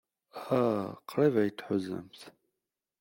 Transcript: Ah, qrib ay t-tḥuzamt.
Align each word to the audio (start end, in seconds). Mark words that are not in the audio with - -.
Ah, 0.59 0.89
qrib 1.09 1.35
ay 1.41 1.49
t-tḥuzamt. 1.51 2.21